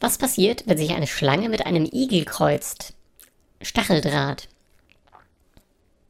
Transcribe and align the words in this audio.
Was 0.00 0.18
passiert, 0.18 0.64
wenn 0.66 0.78
sich 0.78 0.92
eine 0.92 1.06
Schlange 1.06 1.48
mit 1.48 1.66
einem 1.66 1.88
Igel 1.90 2.24
kreuzt? 2.24 2.94
Stacheldraht. 3.62 4.48